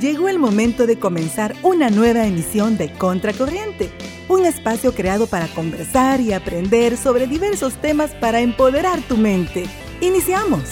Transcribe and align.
Llegó 0.00 0.28
el 0.28 0.38
momento 0.38 0.86
de 0.86 0.96
comenzar 0.96 1.56
una 1.62 1.90
nueva 1.90 2.24
emisión 2.24 2.76
de 2.76 2.92
Contracorriente, 2.92 3.90
un 4.28 4.46
espacio 4.46 4.94
creado 4.94 5.26
para 5.26 5.48
conversar 5.48 6.20
y 6.20 6.32
aprender 6.32 6.96
sobre 6.96 7.26
diversos 7.26 7.74
temas 7.80 8.14
para 8.14 8.40
empoderar 8.40 9.00
tu 9.02 9.16
mente. 9.16 9.64
Iniciamos. 10.00 10.62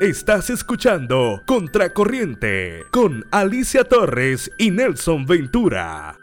Estás 0.00 0.50
escuchando 0.50 1.42
Contracorriente 1.46 2.82
con 2.92 3.24
Alicia 3.30 3.84
Torres 3.84 4.50
y 4.58 4.70
Nelson 4.70 5.24
Ventura. 5.24 6.18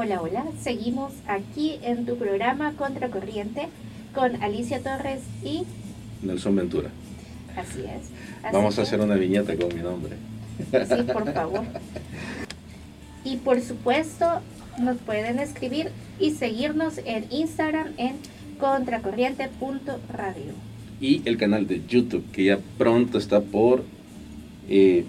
Hola, 0.00 0.22
hola, 0.22 0.44
seguimos 0.62 1.12
aquí 1.26 1.80
en 1.82 2.06
tu 2.06 2.16
programa 2.18 2.74
Contracorriente 2.74 3.66
con 4.14 4.40
Alicia 4.44 4.80
Torres 4.80 5.22
y 5.42 5.64
Nelson 6.22 6.54
Ventura. 6.54 6.90
Así 7.56 7.80
es. 7.80 8.10
Vamos 8.52 8.78
a 8.78 8.82
hacer 8.82 9.00
una 9.00 9.16
viñeta 9.16 9.56
con 9.56 9.74
mi 9.74 9.82
nombre. 9.82 10.14
Sí, 10.70 11.02
por 11.12 11.32
favor. 11.32 11.64
Y 13.24 13.38
por 13.38 13.60
supuesto, 13.60 14.24
nos 14.78 14.98
pueden 14.98 15.40
escribir 15.40 15.90
y 16.20 16.30
seguirnos 16.30 16.98
en 16.98 17.26
Instagram 17.30 17.88
en 17.96 18.18
contracorriente.radio. 18.60 20.52
Y 21.00 21.28
el 21.28 21.36
canal 21.36 21.66
de 21.66 21.82
YouTube, 21.88 22.24
que 22.30 22.44
ya 22.44 22.60
pronto 22.78 23.18
está 23.18 23.40
por 23.40 23.82
eh, 24.68 25.06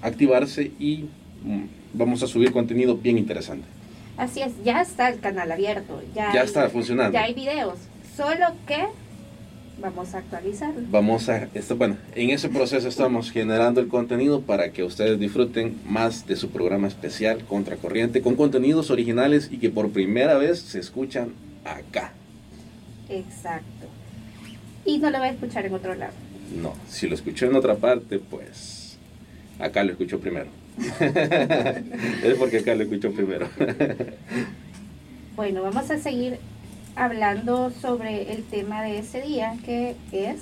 activarse 0.00 0.72
y 0.78 1.04
mm, 1.44 1.64
vamos 1.92 2.22
a 2.22 2.26
subir 2.26 2.52
contenido 2.52 2.96
bien 2.96 3.18
interesante. 3.18 3.73
Así 4.16 4.42
es, 4.42 4.52
ya 4.64 4.80
está 4.80 5.08
el 5.08 5.20
canal 5.20 5.50
abierto. 5.50 6.00
Ya, 6.14 6.32
ya 6.32 6.42
está 6.42 6.68
funcionando. 6.68 7.12
Ya 7.12 7.24
hay 7.24 7.34
videos, 7.34 7.78
solo 8.16 8.46
que 8.66 8.86
vamos 9.78 10.14
a 10.14 10.18
actualizarlo. 10.18 10.82
Vamos 10.90 11.28
a, 11.28 11.48
esto, 11.54 11.76
bueno, 11.76 11.96
en 12.14 12.30
ese 12.30 12.48
proceso 12.48 12.88
estamos 12.88 13.30
generando 13.30 13.80
el 13.80 13.88
contenido 13.88 14.42
para 14.42 14.70
que 14.70 14.84
ustedes 14.84 15.18
disfruten 15.18 15.78
más 15.84 16.26
de 16.26 16.36
su 16.36 16.50
programa 16.50 16.88
especial 16.88 17.44
Contracorriente 17.44 18.22
con 18.22 18.36
contenidos 18.36 18.90
originales 18.90 19.48
y 19.50 19.58
que 19.58 19.70
por 19.70 19.90
primera 19.90 20.34
vez 20.38 20.60
se 20.60 20.78
escuchan 20.78 21.32
acá. 21.64 22.12
Exacto. 23.08 23.86
Y 24.84 24.98
no 24.98 25.10
lo 25.10 25.18
va 25.18 25.26
a 25.26 25.30
escuchar 25.30 25.66
en 25.66 25.74
otro 25.74 25.94
lado. 25.94 26.12
No, 26.60 26.74
si 26.88 27.08
lo 27.08 27.14
escuchó 27.14 27.46
en 27.46 27.56
otra 27.56 27.74
parte, 27.74 28.18
pues 28.18 28.96
acá 29.58 29.82
lo 29.82 29.92
escuchó 29.92 30.20
primero. 30.20 30.48
es 31.00 32.34
porque 32.38 32.58
acá 32.58 32.74
lo 32.74 32.82
escuchó 32.82 33.12
primero. 33.12 33.48
bueno, 35.36 35.62
vamos 35.62 35.90
a 35.90 35.98
seguir 35.98 36.38
hablando 36.96 37.70
sobre 37.70 38.32
el 38.32 38.42
tema 38.44 38.82
de 38.82 38.98
ese 38.98 39.22
día, 39.22 39.56
que 39.64 39.96
es... 40.12 40.40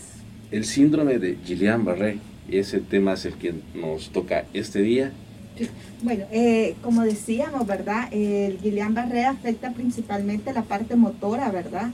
El 0.51 0.65
síndrome 0.65 1.19
de 1.19 1.39
Guillain-Barré. 1.39 2.19
Ese 2.51 2.81
tema 2.81 3.15
es 3.15 3.25
el 3.25 3.35
que 3.35 3.55
nos 3.75 4.11
toca 4.11 4.45
este 4.53 4.81
día. 4.83 5.13
Bueno, 6.03 6.25
eh, 6.33 6.75
como 6.83 7.03
decíamos, 7.03 7.65
¿verdad? 7.65 8.09
El 8.11 8.61
Guillain-Barré 8.61 9.25
afecta 9.25 9.71
principalmente 9.71 10.53
la 10.53 10.63
parte 10.63 10.97
motora, 10.97 11.49
¿verdad? 11.53 11.93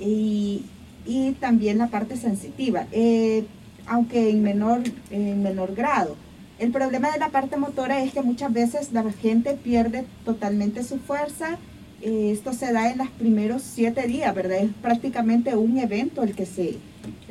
Y, 0.00 0.62
y 1.04 1.32
también 1.32 1.76
la 1.76 1.88
parte 1.88 2.16
sensitiva, 2.16 2.86
eh, 2.90 3.44
aunque 3.86 4.30
en 4.30 4.42
menor, 4.42 4.80
en 5.10 5.42
menor 5.42 5.74
grado. 5.74 6.16
El 6.60 6.72
problema 6.72 7.10
de 7.10 7.18
la 7.18 7.30
parte 7.30 7.56
motora 7.56 8.02
es 8.02 8.12
que 8.12 8.20
muchas 8.20 8.52
veces 8.52 8.92
la 8.92 9.02
gente 9.12 9.54
pierde 9.54 10.04
totalmente 10.26 10.82
su 10.82 10.98
fuerza. 10.98 11.56
Eh, 12.02 12.32
esto 12.32 12.52
se 12.52 12.70
da 12.70 12.90
en 12.90 12.98
los 12.98 13.08
primeros 13.08 13.62
siete 13.62 14.06
días, 14.06 14.34
¿verdad? 14.34 14.58
Es 14.58 14.70
prácticamente 14.82 15.56
un 15.56 15.78
evento 15.78 16.22
el 16.22 16.34
que 16.34 16.44
se, 16.44 16.76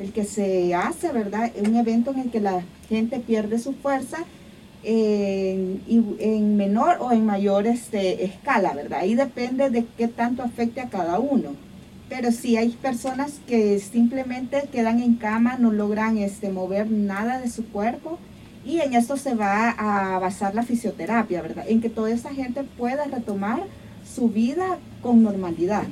el 0.00 0.12
que 0.12 0.24
se 0.24 0.74
hace, 0.74 1.12
¿verdad? 1.12 1.52
Un 1.64 1.76
evento 1.76 2.10
en 2.10 2.18
el 2.18 2.30
que 2.32 2.40
la 2.40 2.64
gente 2.88 3.20
pierde 3.20 3.60
su 3.60 3.72
fuerza 3.72 4.18
en, 4.82 5.80
en 6.18 6.56
menor 6.56 6.96
o 6.98 7.12
en 7.12 7.24
mayor 7.24 7.68
este, 7.68 8.24
escala, 8.24 8.72
¿verdad? 8.74 8.98
Ahí 9.02 9.14
depende 9.14 9.70
de 9.70 9.86
qué 9.96 10.08
tanto 10.08 10.42
afecte 10.42 10.80
a 10.80 10.88
cada 10.88 11.20
uno. 11.20 11.50
Pero 12.08 12.32
sí 12.32 12.56
hay 12.56 12.70
personas 12.70 13.38
que 13.46 13.78
simplemente 13.78 14.68
quedan 14.72 14.98
en 14.98 15.14
cama, 15.14 15.56
no 15.56 15.70
logran 15.70 16.18
este, 16.18 16.50
mover 16.50 16.90
nada 16.90 17.40
de 17.40 17.48
su 17.48 17.64
cuerpo 17.66 18.18
y 18.70 18.80
en 18.80 18.94
esto 18.94 19.16
se 19.16 19.34
va 19.34 19.70
a 19.70 20.18
basar 20.20 20.54
la 20.54 20.62
fisioterapia, 20.62 21.42
¿verdad? 21.42 21.64
En 21.68 21.80
que 21.80 21.90
toda 21.90 22.10
esa 22.12 22.32
gente 22.32 22.62
pueda 22.78 23.04
retomar 23.04 23.64
su 24.14 24.28
vida 24.28 24.78
con 25.02 25.24
normalidad. 25.24 25.84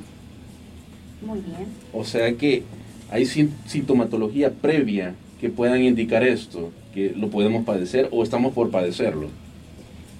Muy 1.21 1.41
bien. 1.41 1.67
O 1.93 2.05
sea 2.05 2.33
que 2.35 2.63
hay 3.11 3.25
sintomatología 3.25 4.51
previa 4.51 5.13
que 5.41 5.49
puedan 5.49 5.83
indicar 5.83 6.23
esto, 6.23 6.71
que 6.93 7.11
lo 7.11 7.29
podemos 7.29 7.65
padecer 7.65 8.07
o 8.11 8.23
estamos 8.23 8.53
por 8.53 8.71
padecerlo. 8.71 9.27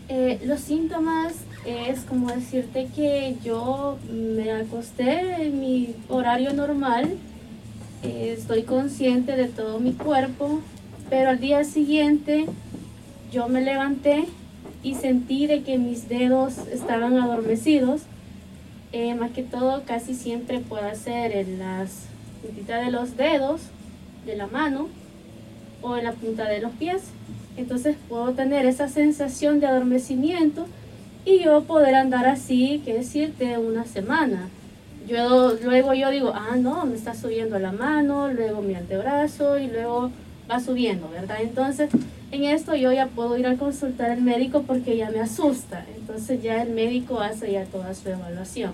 Eh, 0.10 0.42
los 0.44 0.60
síntomas 0.60 1.34
es 1.66 2.02
como 2.02 2.30
decirte 2.30 2.90
que 2.94 3.36
yo 3.44 3.98
me 4.12 4.52
acosté 4.52 5.44
en 5.44 5.62
mi 5.62 5.96
horario 6.10 6.52
normal, 6.54 7.10
eh, 8.04 8.36
estoy 8.38 8.64
consciente 8.64 9.38
de 9.38 9.46
todo 9.46 9.80
mi 9.80 9.94
cuerpo, 9.94 10.62
pero 11.10 11.32
al 11.32 11.40
día 11.40 11.64
siguiente 11.64 12.46
yo 13.32 13.48
me 13.48 13.62
levanté 13.62 14.26
y 14.84 14.96
sentí 14.96 15.48
de 15.48 15.64
que 15.64 15.78
mis 15.78 16.08
dedos 16.08 16.58
estaban 16.72 17.18
adormecidos. 17.18 18.02
Eh, 18.92 19.14
más 19.14 19.32
que 19.32 19.44
todo 19.44 19.84
casi 19.86 20.16
siempre 20.16 20.60
puede 20.60 20.96
ser 20.96 21.32
en 21.32 21.60
las 21.60 22.06
puntitas 22.42 22.84
de 22.84 22.92
los 22.92 23.18
dedos 23.18 23.62
de 24.26 24.36
la 24.36 24.48
mano 24.48 24.88
o 25.82 25.98
en 25.98 26.06
la 26.06 26.14
punta 26.14 26.46
de 26.46 26.60
los 26.60 26.72
pies. 26.74 27.02
Entonces 27.58 27.96
puedo 28.08 28.32
tener 28.32 28.66
esa 28.66 28.88
sensación 28.88 29.60
de 29.60 29.68
adormecimiento 29.68 30.66
y 31.26 31.44
yo 31.44 31.64
poder 31.64 31.96
andar 31.96 32.26
así, 32.26 32.82
que 32.86 32.94
decirte, 32.94 33.58
una 33.58 33.86
semana. 33.86 34.50
Yo, 35.08 35.56
luego 35.64 35.94
yo 35.94 36.10
digo, 36.10 36.32
ah, 36.34 36.56
no, 36.56 36.86
me 36.86 36.96
está 36.96 37.14
subiendo 37.14 37.60
la 37.60 37.72
mano, 37.72 38.32
luego 38.32 38.62
mi 38.62 38.76
antebrazo 38.76 39.58
y 39.58 39.68
luego 39.68 40.12
va 40.50 40.60
subiendo, 40.60 41.10
¿verdad? 41.10 41.38
Entonces, 41.42 41.90
en 42.32 42.44
esto 42.44 42.76
yo 42.76 42.92
ya 42.92 43.08
puedo 43.08 43.38
ir 43.38 43.48
a 43.48 43.56
consultar 43.56 44.12
al 44.12 44.22
médico 44.22 44.64
porque 44.64 44.98
ya 44.98 45.10
me 45.10 45.20
asusta. 45.20 45.86
Entonces 45.96 46.42
ya 46.42 46.62
el 46.62 46.72
médico 46.72 47.20
hace 47.20 47.52
ya 47.52 47.66
toda 47.66 47.94
su 47.94 48.10
evaluación. 48.10 48.74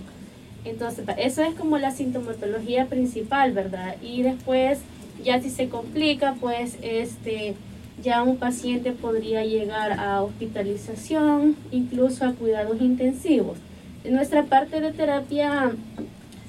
Entonces, 0.63 1.05
eso 1.17 1.43
es 1.43 1.53
como 1.53 1.77
la 1.77 1.91
sintomatología 1.91 2.87
principal, 2.87 3.51
¿verdad? 3.51 3.95
Y 4.01 4.23
después, 4.23 4.79
ya 5.23 5.41
si 5.41 5.49
se 5.49 5.69
complica, 5.69 6.35
pues 6.41 6.77
este, 6.81 7.53
ya 8.01 8.23
un 8.23 8.37
paciente 8.37 8.91
podría 8.91 9.45
llegar 9.45 9.99
a 9.99 10.23
hospitalización, 10.23 11.55
incluso 11.71 12.25
a 12.25 12.33
cuidados 12.33 12.81
intensivos. 12.81 13.57
En 14.03 14.15
nuestra 14.15 14.43
parte 14.43 14.81
de 14.81 14.91
terapia 14.91 15.71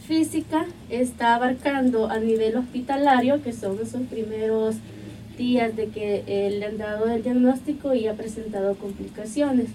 física 0.07 0.67
está 0.89 1.35
abarcando 1.35 2.09
a 2.09 2.19
nivel 2.19 2.57
hospitalario, 2.57 3.43
que 3.43 3.53
son 3.53 3.79
esos 3.83 4.03
primeros 4.03 4.77
días 5.37 5.77
de 5.77 5.89
que 5.89 6.25
le 6.59 6.65
han 6.67 6.79
dado 6.79 7.09
el 7.11 7.23
diagnóstico 7.23 7.95
y 7.95 8.07
ha 8.07 8.15
presentado 8.15 8.75
complicaciones. 8.75 9.69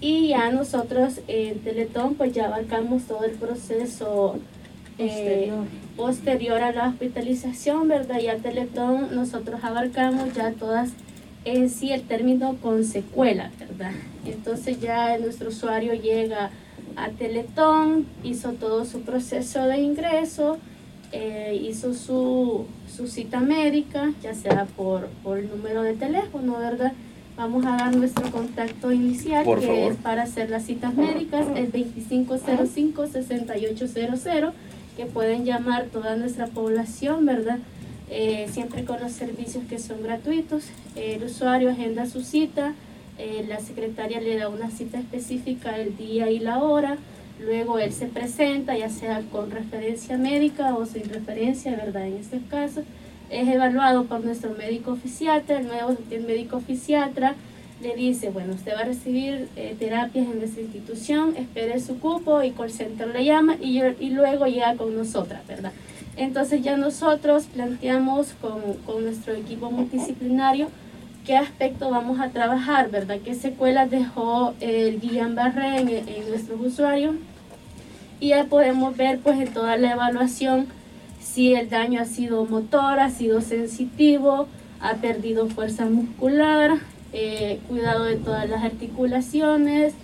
Y 0.00 0.28
ya 0.28 0.50
nosotros 0.50 1.20
en 1.28 1.58
Teletón 1.60 2.14
pues 2.14 2.32
ya 2.32 2.46
abarcamos 2.46 3.02
todo 3.02 3.24
el 3.24 3.32
proceso 3.32 4.38
eh, 4.98 5.52
posterior. 5.96 6.62
a 6.62 6.72
la 6.72 6.88
hospitalización, 6.88 7.88
¿verdad? 7.88 8.18
Ya 8.18 8.36
Teletón 8.36 9.14
nosotros 9.14 9.62
abarcamos 9.62 10.32
ya 10.34 10.52
todas 10.52 10.90
en 11.44 11.70
sí 11.70 11.92
el 11.92 12.02
término 12.02 12.56
con 12.56 12.84
secuela, 12.84 13.50
¿verdad? 13.58 13.92
Entonces 14.24 14.80
ya 14.80 15.18
nuestro 15.18 15.48
usuario 15.48 15.94
llega 15.94 16.50
a 16.96 17.10
Teletón, 17.10 18.06
hizo 18.24 18.52
todo 18.52 18.84
su 18.84 19.02
proceso 19.02 19.66
de 19.66 19.80
ingreso, 19.80 20.58
eh, 21.12 21.58
hizo 21.62 21.94
su, 21.94 22.66
su, 22.94 23.08
cita 23.08 23.40
médica, 23.40 24.12
ya 24.22 24.34
sea 24.34 24.66
por, 24.76 25.08
por, 25.22 25.38
el 25.38 25.48
número 25.48 25.82
de 25.82 25.94
teléfono, 25.94 26.58
¿verdad? 26.58 26.92
Vamos 27.36 27.64
a 27.66 27.76
dar 27.76 27.96
nuestro 27.96 28.30
contacto 28.30 28.92
inicial, 28.92 29.44
que 29.58 29.88
es 29.88 29.96
para 29.96 30.22
hacer 30.22 30.50
las 30.50 30.62
citas 30.64 30.94
médicas, 30.94 31.48
el 31.54 31.72
2505-6800, 31.72 34.52
que 34.96 35.06
pueden 35.06 35.44
llamar 35.44 35.86
toda 35.86 36.14
nuestra 36.16 36.46
población, 36.46 37.26
¿verdad? 37.26 37.58
Eh, 38.10 38.48
siempre 38.52 38.84
con 38.84 39.00
los 39.00 39.12
servicios 39.12 39.64
que 39.68 39.78
son 39.78 40.02
gratuitos. 40.02 40.64
el 40.96 41.22
usuario 41.24 41.70
agenda 41.70 42.06
su 42.06 42.22
cita, 42.22 42.74
eh, 43.18 43.44
la 43.48 43.60
secretaria 43.60 44.20
le 44.20 44.36
da 44.36 44.48
una 44.48 44.70
cita 44.70 44.98
específica, 44.98 45.76
el 45.76 45.96
día 45.96 46.30
y 46.30 46.38
la 46.38 46.62
hora, 46.62 46.98
Luego 47.44 47.78
él 47.78 47.92
se 47.92 48.06
presenta, 48.06 48.76
ya 48.76 48.90
sea 48.90 49.22
con 49.32 49.50
referencia 49.50 50.18
médica 50.18 50.74
o 50.74 50.84
sin 50.86 51.04
referencia, 51.08 51.74
¿verdad? 51.76 52.06
En 52.06 52.16
este 52.16 52.40
caso, 52.50 52.82
es 53.30 53.48
evaluado 53.48 54.04
por 54.04 54.24
nuestro 54.24 54.50
médico 54.50 54.96
fisiatra. 54.96 55.58
El, 55.58 55.68
nuevo, 55.68 55.96
el 56.10 56.22
médico 56.22 56.60
fisiatra 56.60 57.34
le 57.82 57.94
dice, 57.96 58.30
bueno, 58.30 58.54
usted 58.54 58.74
va 58.74 58.80
a 58.80 58.84
recibir 58.84 59.48
eh, 59.56 59.74
terapias 59.78 60.26
en 60.26 60.38
nuestra 60.38 60.62
institución, 60.62 61.34
espere 61.36 61.80
su 61.80 61.98
cupo 61.98 62.42
y 62.42 62.50
call 62.50 62.70
center 62.70 63.08
le 63.08 63.24
llama 63.24 63.56
y, 63.60 63.80
y 64.00 64.10
luego 64.10 64.46
llega 64.46 64.74
con 64.76 64.94
nosotras, 64.94 65.46
¿verdad? 65.46 65.72
Entonces 66.16 66.62
ya 66.62 66.76
nosotros 66.76 67.44
planteamos 67.44 68.34
con, 68.42 68.74
con 68.84 69.04
nuestro 69.04 69.32
equipo 69.32 69.70
multidisciplinario 69.70 70.68
qué 71.24 71.36
aspecto 71.36 71.90
vamos 71.90 72.20
a 72.20 72.30
trabajar, 72.30 72.90
¿verdad? 72.90 73.18
¿Qué 73.24 73.34
secuelas 73.34 73.90
dejó 73.90 74.54
el 74.60 75.00
Guillain-Barré 75.00 75.80
en, 75.80 75.88
en, 75.88 76.28
nuestros 76.28 76.60
usuarios? 76.60 77.14
Y 78.20 78.28
ya 78.28 78.44
podemos 78.44 78.96
ver 78.96 79.18
pues 79.18 79.40
en 79.40 79.52
toda 79.52 79.76
la 79.76 79.92
evaluación 79.92 80.66
si 81.20 81.54
el 81.54 81.68
daño 81.70 82.00
ha 82.00 82.04
sido 82.04 82.44
motor, 82.44 83.00
ha 83.00 83.10
sido 83.10 83.40
sensitivo, 83.40 84.46
ha 84.80 84.94
perdido 84.94 85.48
fuerza 85.48 85.86
muscular, 85.86 86.78
eh, 87.12 87.60
cuidado 87.68 88.04
de 88.04 88.16
todas 88.16 88.48
las 88.48 88.62
articulaciones, 88.62 89.94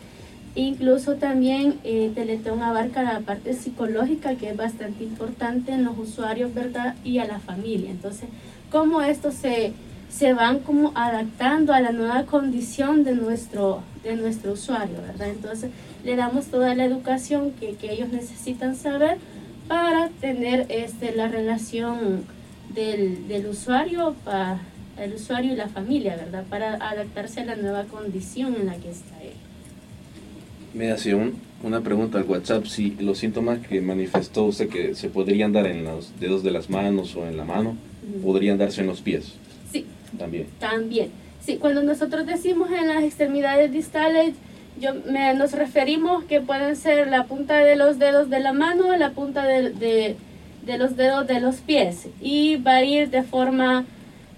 incluso 0.55 1.17
también 1.17 1.79
eh, 1.85 2.11
Teletón 2.15 2.63
abarca 2.63 3.03
la 3.03 3.21
parte 3.21 3.55
psicológica 3.55 4.35
que 4.37 4.51
es 4.51 4.57
bastante 4.57 5.05
importante 5.05 5.73
en 5.73 5.85
los 5.85 5.99
usuarios, 5.99 6.55
¿verdad? 6.55 6.95
Y 7.05 7.19
a 7.19 7.27
la 7.27 7.39
familia. 7.39 7.91
Entonces, 7.91 8.29
cómo 8.71 9.03
esto 9.03 9.33
se 9.33 9.73
se 10.09 10.33
van 10.33 10.61
como 10.61 10.93
adaptando 10.95 11.73
a 11.75 11.81
la 11.81 11.93
nueva 11.93 12.25
condición 12.25 13.05
de 13.05 13.15
nuestro, 13.15 13.83
de 14.03 14.17
nuestro 14.17 14.53
usuario, 14.53 14.97
¿verdad? 15.03 15.29
Entonces 15.29 15.71
le 16.06 16.17
damos 16.17 16.47
toda 16.47 16.75
la 16.75 16.85
educación 16.85 17.50
que, 17.50 17.75
que 17.75 17.93
ellos 17.93 18.08
necesitan 18.11 18.76
saber 18.76 19.19
para 19.69 20.08
tener 20.20 20.67
este, 20.69 21.14
la 21.14 21.26
relación 21.29 22.25
del, 22.73 23.26
del 23.26 23.47
usuario 23.47 24.14
para 24.25 24.61
el 24.99 25.14
usuario 25.14 25.53
y 25.53 25.56
la 25.56 25.69
familia, 25.69 26.17
¿verdad? 26.17 26.44
Para 26.49 26.75
adaptarse 26.75 27.41
a 27.41 27.44
la 27.44 27.56
nueva 27.56 27.85
condición 27.85 28.55
en 28.55 28.67
la 28.67 28.76
que 28.76 28.91
está 28.91 29.20
él. 29.23 29.32
Me 30.73 30.93
hacía 30.93 31.19
una 31.62 31.81
pregunta 31.81 32.19
al 32.19 32.25
WhatsApp, 32.25 32.67
si 32.67 32.91
los 33.00 33.19
síntomas 33.19 33.59
que 33.67 33.81
manifestó 33.81 34.44
usted 34.44 34.69
que 34.69 34.94
se 34.94 35.09
podrían 35.09 35.52
dar 35.52 35.67
en 35.67 35.85
los 35.85 36.19
dedos 36.20 36.43
de 36.44 36.52
las 36.52 36.70
manos 36.70 37.17
o 37.17 37.26
en 37.26 37.37
la 37.37 37.44
mano, 37.44 37.76
podrían 38.23 38.56
darse 38.59 38.82
en 38.82 38.87
los 38.87 39.00
pies. 39.00 39.35
También. 40.17 40.47
También. 40.59 41.11
Sí, 41.44 41.56
cuando 41.56 41.82
nosotros 41.82 42.26
decimos 42.26 42.70
en 42.70 42.88
las 42.88 43.02
extremidades 43.02 43.73
distales, 43.73 44.35
yo, 44.81 44.94
me, 45.06 45.34
nos 45.34 45.52
referimos 45.52 46.25
que 46.25 46.40
pueden 46.40 46.76
ser 46.76 47.08
la 47.08 47.25
punta 47.25 47.56
de 47.56 47.76
los 47.76 47.99
dedos 47.99 48.31
de 48.31 48.40
la 48.40 48.52
mano, 48.52 48.96
la 48.96 49.11
punta 49.11 49.44
de, 49.44 49.70
de, 49.70 50.17
de 50.64 50.78
los 50.78 50.96
dedos 50.96 51.26
de 51.26 51.40
los 51.40 51.56
pies 51.56 52.08
y 52.20 52.56
va 52.56 52.76
a 52.76 52.84
ir 52.84 53.11
de 53.11 53.23
forma 53.23 53.84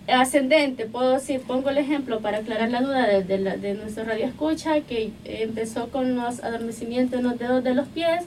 ascendente. 0.07 0.87
Puedo 0.87 1.15
decir, 1.15 1.41
pongo 1.41 1.71
el 1.71 1.79
ejemplo 1.79 2.21
para 2.21 2.39
aclarar 2.39 2.71
la 2.71 2.81
duda 2.81 3.07
de, 3.07 3.25
de, 3.25 3.39
de 3.59 3.75
nuestro 3.75 4.05
radio 4.05 4.27
escucha, 4.27 4.81
que 4.81 5.11
empezó 5.25 5.89
con 5.89 6.17
los 6.17 6.43
adormecimientos 6.43 7.19
en 7.19 7.27
los 7.27 7.39
dedos 7.39 7.63
de 7.65 7.75
los 7.75 7.89
pies, 7.89 8.25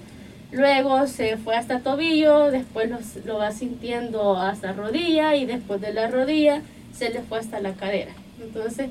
luego 0.51 1.07
se 1.07 1.37
fue 1.37 1.55
hasta 1.55 1.79
tobillo, 1.79 2.51
después 2.51 2.89
los, 2.89 3.25
lo 3.25 3.37
va 3.37 3.51
sintiendo 3.51 4.37
hasta 4.37 4.73
rodilla 4.73 5.35
y 5.35 5.45
después 5.45 5.81
de 5.81 5.93
la 5.93 6.07
rodilla 6.07 6.61
se 6.93 7.09
le 7.09 7.21
fue 7.21 7.39
hasta 7.39 7.59
la 7.59 7.73
cadera. 7.73 8.11
Entonces, 8.41 8.89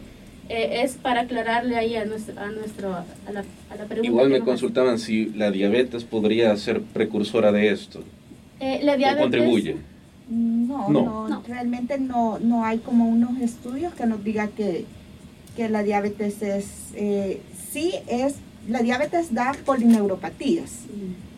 eh, 0.51 0.83
es 0.83 0.97
para 0.97 1.23
aclararle 1.23 1.77
ahí 1.77 1.95
a 1.95 2.05
nuestro, 2.05 2.39
a, 2.41 2.49
nuestro, 2.51 2.93
a, 2.93 3.33
la, 3.33 3.41
a 3.71 3.77
la 3.77 3.85
pregunta. 3.85 4.07
Igual 4.07 4.31
me 4.31 4.41
consultaban 4.41 4.99
si 4.99 5.27
la 5.27 5.51
diabetes 5.51 6.05
podría 6.05 6.57
ser 6.57 6.83
precursora 6.83 7.53
de 7.53 7.71
esto. 7.71 8.03
Eh, 8.59 8.81
la 8.83 8.97
diabetes, 8.97 9.23
contribuye? 9.23 9.77
No, 10.29 10.89
no, 10.89 11.29
no, 11.29 11.43
realmente 11.47 11.99
no, 11.99 12.39
no 12.41 12.65
hay 12.65 12.79
como 12.79 13.09
unos 13.09 13.41
estudios 13.41 13.95
que 13.95 14.07
nos 14.07 14.23
diga 14.23 14.49
que, 14.49 14.85
que 15.57 15.69
la 15.69 15.83
diabetes 15.83 16.43
es, 16.43 16.67
eh, 16.95 17.41
sí 17.71 17.95
es, 18.09 18.37
la 18.69 18.81
diabetes 18.81 19.33
da 19.33 19.55
polineuropatías. 19.65 20.85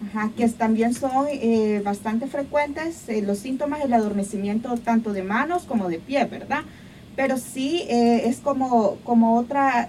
Ajá, 0.08 0.31
que 0.37 0.47
también 0.49 0.94
son 0.94 1.26
eh, 1.31 1.81
bastante 1.85 2.26
frecuentes 2.26 3.08
eh, 3.08 3.23
los 3.23 3.38
síntomas 3.38 3.81
del 3.81 3.93
adormecimiento 3.93 4.76
tanto 4.76 5.12
de 5.12 5.23
manos 5.23 5.62
como 5.62 5.88
de 5.88 5.99
pie, 5.99 6.25
¿verdad? 6.25 6.62
Pero 7.17 7.37
sí 7.37 7.85
eh, 7.88 8.23
es 8.26 8.38
como, 8.38 8.97
como 9.05 9.37
otra 9.38 9.88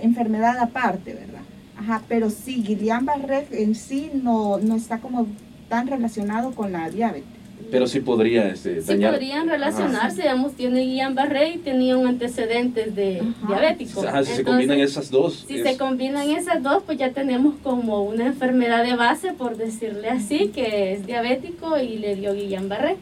enfermedad 0.00 0.58
aparte, 0.58 1.14
¿verdad? 1.14 1.42
Ajá, 1.78 2.02
pero 2.08 2.30
sí, 2.30 2.64
Guillain-Barré 2.66 3.46
en 3.50 3.74
sí 3.74 4.10
no, 4.14 4.58
no 4.58 4.76
está 4.76 4.98
como 4.98 5.26
tan 5.68 5.86
relacionado 5.86 6.52
con 6.52 6.72
la 6.72 6.90
diabetes. 6.90 7.36
Pero 7.70 7.86
sí 7.86 8.00
podría 8.00 8.48
este, 8.48 8.82
sí 8.82 8.96
podrían 8.96 9.48
relacionarse, 9.48 10.20
Ajá. 10.20 10.30
digamos, 10.30 10.52
tiene 10.54 10.82
Guillain-Barré 10.82 11.54
y 11.54 11.58
tenía 11.58 11.96
un 11.96 12.06
antecedente 12.06 12.90
de 12.90 13.20
Ajá. 13.20 13.46
diabético. 13.48 14.00
Ajá, 14.00 14.10
si 14.24 14.30
Entonces, 14.32 14.36
se 14.36 14.44
combinan 14.44 14.80
esas 14.80 15.10
dos. 15.10 15.44
Si 15.48 15.56
es... 15.56 15.62
se 15.62 15.76
combinan 15.76 16.30
esas 16.30 16.62
dos, 16.62 16.82
pues 16.84 16.98
ya 16.98 17.12
tenemos 17.12 17.54
como 17.62 18.02
una 18.02 18.26
enfermedad 18.26 18.84
de 18.84 18.94
base, 18.94 19.32
por 19.32 19.56
decirle 19.56 20.10
así, 20.10 20.48
que 20.48 20.92
es 20.92 21.06
diabético 21.06 21.78
y 21.78 21.98
le 21.98 22.14
dio 22.16 22.34
Guillain-Barré. 22.34 22.96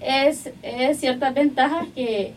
Es, 0.00 0.50
es 0.62 0.98
ciertas 0.98 1.34
ventajas 1.34 1.86
que, 1.94 2.32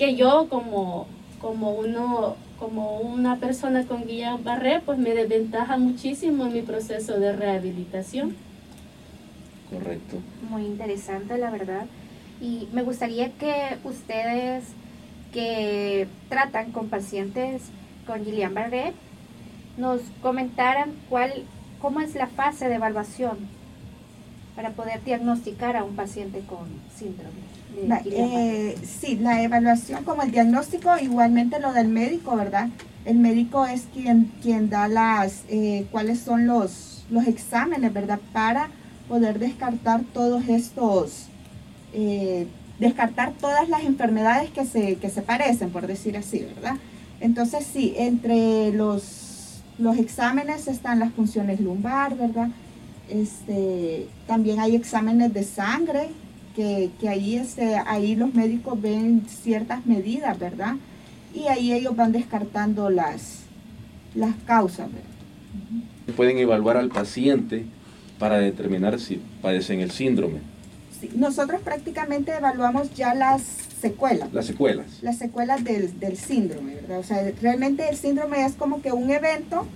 que 0.00 0.16
yo 0.16 0.46
como, 0.48 1.06
como, 1.42 1.72
uno, 1.72 2.34
como 2.58 3.00
una 3.00 3.36
persona 3.36 3.84
con 3.84 4.06
Guillain-Barré, 4.06 4.80
pues 4.80 4.96
me 4.96 5.10
desventaja 5.10 5.76
muchísimo 5.76 6.46
en 6.46 6.54
mi 6.54 6.62
proceso 6.62 7.20
de 7.20 7.32
rehabilitación. 7.36 8.34
Correcto. 9.68 10.16
Muy 10.48 10.64
interesante, 10.64 11.36
la 11.36 11.50
verdad. 11.50 11.84
Y 12.40 12.66
me 12.72 12.82
gustaría 12.82 13.30
que 13.32 13.76
ustedes 13.84 14.64
que 15.34 16.08
tratan 16.30 16.72
con 16.72 16.88
pacientes 16.88 17.60
con 18.06 18.24
Guillain-Barré 18.24 18.94
nos 19.76 20.00
comentaran 20.22 20.94
cuál, 21.10 21.44
cómo 21.78 22.00
es 22.00 22.14
la 22.14 22.26
fase 22.26 22.70
de 22.70 22.76
evaluación 22.76 23.36
para 24.60 24.74
poder 24.74 25.02
diagnosticar 25.02 25.74
a 25.74 25.84
un 25.84 25.96
paciente 25.96 26.40
con 26.40 26.68
síndrome. 26.94 27.40
De 27.74 27.88
la, 27.88 28.02
eh, 28.04 28.76
sí, 28.82 29.16
la 29.16 29.42
evaluación 29.42 30.04
como 30.04 30.20
el 30.20 30.32
diagnóstico, 30.32 30.98
igualmente 31.00 31.58
lo 31.60 31.72
del 31.72 31.88
médico, 31.88 32.36
¿verdad? 32.36 32.68
El 33.06 33.16
médico 33.16 33.64
es 33.64 33.86
quien, 33.94 34.30
quien 34.42 34.68
da 34.68 34.86
las, 34.86 35.44
eh, 35.48 35.86
cuáles 35.90 36.20
son 36.20 36.46
los, 36.46 37.06
los 37.08 37.26
exámenes, 37.26 37.90
¿verdad? 37.90 38.20
Para 38.34 38.68
poder 39.08 39.38
descartar 39.38 40.02
todos 40.12 40.46
estos, 40.46 41.28
eh, 41.94 42.46
descartar 42.78 43.32
todas 43.40 43.66
las 43.70 43.84
enfermedades 43.84 44.50
que 44.50 44.66
se, 44.66 44.96
que 44.96 45.08
se 45.08 45.22
parecen, 45.22 45.70
por 45.70 45.86
decir 45.86 46.18
así, 46.18 46.40
¿verdad? 46.54 46.76
Entonces 47.20 47.66
sí, 47.72 47.94
entre 47.96 48.72
los, 48.72 49.62
los 49.78 49.96
exámenes 49.96 50.68
están 50.68 50.98
las 50.98 51.14
funciones 51.14 51.60
lumbar, 51.60 52.14
¿verdad? 52.14 52.50
Este, 53.10 54.06
también 54.26 54.60
hay 54.60 54.76
exámenes 54.76 55.32
de 55.32 55.44
sangre, 55.44 56.08
que, 56.54 56.90
que 57.00 57.08
ahí, 57.08 57.36
este, 57.36 57.76
ahí 57.76 58.16
los 58.16 58.34
médicos 58.34 58.80
ven 58.80 59.24
ciertas 59.28 59.86
medidas, 59.86 60.38
¿verdad? 60.38 60.76
Y 61.34 61.46
ahí 61.46 61.72
ellos 61.72 61.94
van 61.96 62.12
descartando 62.12 62.90
las, 62.90 63.40
las 64.14 64.34
causas, 64.46 64.88
¿verdad? 64.90 66.16
Pueden 66.16 66.38
evaluar 66.38 66.76
al 66.76 66.88
paciente 66.88 67.64
para 68.18 68.38
determinar 68.38 68.98
si 68.98 69.20
padecen 69.40 69.80
el 69.80 69.90
síndrome. 69.90 70.40
Sí, 71.00 71.10
nosotros 71.14 71.60
prácticamente 71.62 72.32
evaluamos 72.32 72.94
ya 72.94 73.14
las 73.14 73.42
secuelas. 73.80 74.32
Las 74.32 74.46
secuelas. 74.46 75.02
Las 75.02 75.18
secuelas 75.18 75.64
del, 75.64 75.98
del, 75.98 76.16
síndrome, 76.16 76.74
¿verdad? 76.74 76.98
O 76.98 77.02
sea, 77.02 77.32
realmente 77.40 77.88
el 77.88 77.96
síndrome 77.96 78.44
es 78.44 78.54
como 78.54 78.82
que 78.82 78.92
un 78.92 79.10
evento 79.10 79.66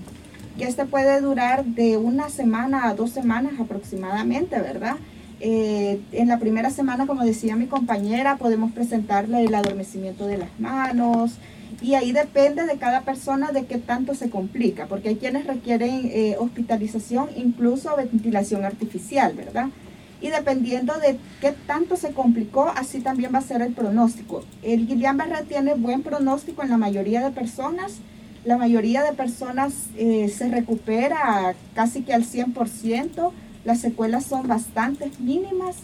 que 0.59 0.65
este 0.65 0.85
puede 0.85 1.21
durar 1.21 1.65
de 1.65 1.97
una 1.97 2.29
semana 2.29 2.89
a 2.89 2.95
dos 2.95 3.11
semanas 3.11 3.55
aproximadamente, 3.59 4.61
¿verdad? 4.61 4.97
Eh, 5.41 6.01
en 6.13 6.29
la 6.29 6.39
primera 6.39 6.71
semana, 6.71 7.07
como 7.07 7.25
decía 7.25 7.57
mi 7.57 7.67
compañera, 7.67 8.37
podemos 8.37 8.73
presentarle 8.73 9.45
el 9.45 9.55
adormecimiento 9.55 10.27
de 10.27 10.39
las 10.39 10.61
manos, 10.61 11.39
y 11.83 11.95
ahí 11.95 12.13
depende 12.13 12.65
de 12.65 12.79
cada 12.79 13.03
persona 13.03 13.53
de 13.53 13.67
qué 13.67 13.79
tanto 13.79 14.15
se 14.15 14.31
complica, 14.31 14.87
porque 14.87 15.11
hay 15.11 15.17
quienes 15.17 15.47
requieren 15.47 16.07
eh, 16.07 16.37
hospitalización, 16.39 17.29
incluso 17.37 17.95
ventilación 17.97 18.65
artificial, 18.65 19.35
¿verdad? 19.35 19.69
Y 20.21 20.31
dependiendo 20.31 20.95
de 20.95 21.19
qué 21.41 21.53
tanto 21.67 21.97
se 21.97 22.13
complicó, 22.13 22.73
así 22.75 23.01
también 23.01 23.35
va 23.35 23.41
a 23.41 23.43
ser 23.43 23.61
el 23.61 23.75
pronóstico. 23.75 24.45
El 24.63 24.87
Guillain-Barré 24.89 25.45
tiene 25.47 25.75
buen 25.75 26.03
pronóstico 26.03 26.63
en 26.63 26.71
la 26.71 26.79
mayoría 26.79 27.23
de 27.23 27.31
personas. 27.31 27.97
La 28.45 28.59
mayoría 28.59 29.03
de 29.03 29.13
personas 29.13 29.73
eh, 29.97 30.29
se 30.29 30.49
recupera 30.49 31.55
casi 31.75 32.03
que 32.03 32.13
al 32.13 32.25
100%. 32.25 33.33
Las 33.65 33.81
secuelas 33.81 34.27
son 34.27 34.47
bastante 34.47 35.11
mínimas. 35.19 35.77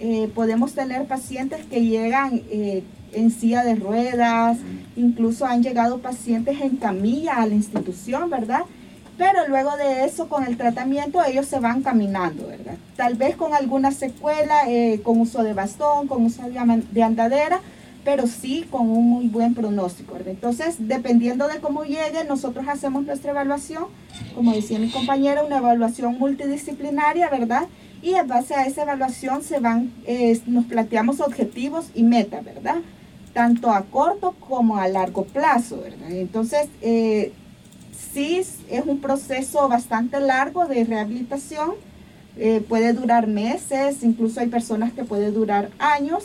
Eh, 0.00 0.30
podemos 0.34 0.74
tener 0.74 1.06
pacientes 1.06 1.64
que 1.66 1.84
llegan 1.84 2.42
eh, 2.50 2.84
en 3.12 3.30
silla 3.30 3.64
de 3.64 3.74
ruedas, 3.74 4.58
incluso 4.96 5.46
han 5.46 5.62
llegado 5.62 5.98
pacientes 5.98 6.60
en 6.60 6.76
camilla 6.76 7.36
a 7.36 7.46
la 7.46 7.54
institución, 7.54 8.30
¿verdad? 8.30 8.62
Pero 9.16 9.46
luego 9.48 9.76
de 9.76 10.04
eso, 10.04 10.28
con 10.28 10.44
el 10.44 10.56
tratamiento, 10.56 11.24
ellos 11.24 11.46
se 11.46 11.60
van 11.60 11.82
caminando, 11.82 12.46
¿verdad? 12.48 12.74
Tal 12.96 13.14
vez 13.14 13.36
con 13.36 13.54
alguna 13.54 13.92
secuela, 13.92 14.68
eh, 14.68 15.00
con 15.04 15.20
uso 15.20 15.44
de 15.44 15.54
bastón, 15.54 16.08
con 16.08 16.24
uso 16.24 16.42
de 16.48 17.02
andadera, 17.02 17.60
pero 18.04 18.26
sí 18.26 18.66
con 18.70 18.88
un 18.90 19.08
muy 19.08 19.28
buen 19.28 19.54
pronóstico, 19.54 20.14
¿verdad? 20.14 20.30
Entonces, 20.30 20.76
dependiendo 20.78 21.48
de 21.48 21.60
cómo 21.60 21.84
llegue, 21.84 22.24
nosotros 22.28 22.66
hacemos 22.68 23.04
nuestra 23.04 23.30
evaluación, 23.30 23.84
como 24.34 24.52
decía 24.52 24.78
mi 24.78 24.90
compañera, 24.90 25.44
una 25.44 25.58
evaluación 25.58 26.18
multidisciplinaria, 26.18 27.28
¿verdad? 27.30 27.66
y 28.04 28.14
en 28.14 28.28
base 28.28 28.54
a 28.54 28.66
esa 28.66 28.82
evaluación 28.82 29.42
se 29.42 29.60
van, 29.60 29.90
nos 30.46 30.66
planteamos 30.66 31.20
objetivos 31.20 31.86
y 31.94 32.02
metas, 32.02 32.44
¿verdad? 32.44 32.82
Tanto 33.32 33.70
a 33.70 33.82
corto 33.84 34.32
como 34.38 34.76
a 34.76 34.86
largo 34.88 35.24
plazo, 35.24 35.80
¿verdad? 35.80 36.10
Entonces, 36.12 36.68
eh, 36.82 37.32
sí 38.12 38.36
es 38.36 38.84
un 38.84 39.00
proceso 39.00 39.66
bastante 39.70 40.20
largo 40.20 40.66
de 40.66 40.84
rehabilitación, 40.84 41.70
eh, 42.36 42.62
puede 42.68 42.92
durar 42.92 43.26
meses, 43.26 44.02
incluso 44.02 44.40
hay 44.40 44.48
personas 44.48 44.92
que 44.92 45.04
puede 45.04 45.30
durar 45.30 45.70
años 45.78 46.24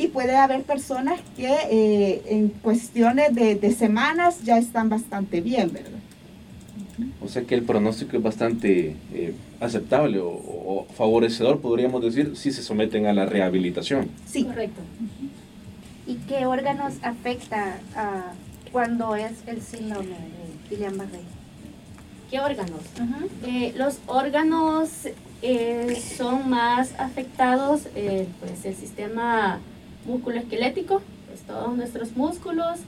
y 0.00 0.08
puede 0.08 0.34
haber 0.36 0.62
personas 0.62 1.20
que 1.36 2.22
en 2.26 2.48
cuestiones 2.48 3.34
de 3.34 3.72
semanas 3.72 4.42
ya 4.42 4.58
están 4.58 4.88
bastante 4.88 5.40
bien, 5.40 5.72
¿verdad? 5.72 6.00
O 7.22 7.28
sea 7.28 7.42
que 7.42 7.54
el 7.54 7.62
pronóstico 7.62 8.16
es 8.16 8.22
bastante 8.22 8.96
eh, 9.12 9.34
aceptable 9.60 10.20
o, 10.22 10.86
favorecedor, 10.96 11.60
podríamos 11.60 12.02
decir, 12.02 12.36
si 12.36 12.52
se 12.52 12.62
someten 12.62 13.06
a 13.06 13.12
la 13.12 13.26
rehabilitación. 13.26 14.08
Sí, 14.26 14.44
correcto. 14.44 14.80
¿Y 16.06 16.14
qué 16.28 16.46
órganos 16.46 16.94
afecta 17.02 17.78
cuando 18.72 19.14
es 19.16 19.32
el 19.46 19.60
síndrome 19.60 20.08
de 20.08 20.76
Guillain-Barré? 20.76 21.20
¿Qué 22.30 22.40
órganos? 22.40 22.80
Eh, 23.46 23.72
los 23.76 23.98
órganos 24.06 24.90
eh, 25.42 26.00
son 26.16 26.48
más 26.48 26.92
afectados, 26.98 27.82
pues 28.40 28.64
el 28.64 28.74
sistema 28.74 29.60
musculoesquelético, 30.06 31.02
pues 31.26 31.40
todos 31.42 31.76
nuestros 31.76 32.16
músculos, 32.16 32.78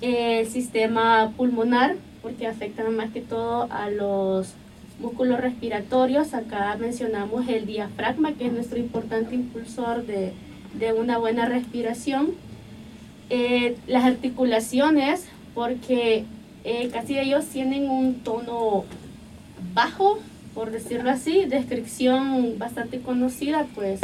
el 0.00 0.46
sistema 0.46 1.32
pulmonar, 1.36 1.96
porque 2.22 2.46
afectan 2.46 2.96
más 2.96 3.10
que 3.12 3.20
todo 3.20 3.68
a 3.70 3.90
los 3.90 4.54
músculos 4.98 5.40
respiratorios. 5.40 6.34
Acá 6.34 6.76
mencionamos 6.78 7.48
el 7.48 7.66
diafragma, 7.66 8.32
que 8.32 8.46
es 8.46 8.52
nuestro 8.52 8.78
importante 8.78 9.34
impulsor 9.34 10.04
de, 10.06 10.32
una 10.98 11.18
buena 11.18 11.46
respiración. 11.46 12.32
Eh, 13.30 13.76
las 13.86 14.04
articulaciones, 14.04 15.26
porque 15.54 16.24
eh, 16.64 16.88
casi 16.92 17.18
ellos 17.18 17.46
tienen 17.46 17.88
un 17.88 18.20
tono 18.20 18.84
bajo, 19.72 20.18
por 20.54 20.70
decirlo 20.70 21.10
así, 21.10 21.44
descripción 21.44 22.58
bastante 22.58 23.00
conocida, 23.00 23.66
pues 23.74 24.00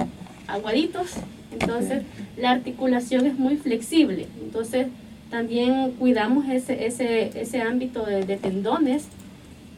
aguaditos. 0.46 1.14
Entonces, 1.52 2.02
la 2.36 2.52
articulación 2.52 3.26
es 3.26 3.38
muy 3.38 3.56
flexible. 3.56 4.26
Entonces, 4.42 4.86
también 5.30 5.92
cuidamos 5.92 6.48
ese, 6.48 6.86
ese, 6.86 7.40
ese 7.40 7.62
ámbito 7.62 8.04
de, 8.04 8.36
tendones 8.36 9.04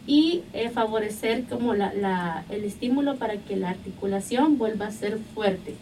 y 0.07 0.43
eh, 0.53 0.71
favorecer 0.71 1.45
como 1.45 1.75
la, 1.75 1.93
la, 1.95 2.45
el 2.51 2.65
estímulo 2.65 3.17
para 3.17 3.37
que 3.37 3.57
la 3.57 3.71
articulación 3.71 4.59
vuelva 4.59 4.87
a 4.87 4.91
ser 4.91 5.19
fuerte. 5.35 5.75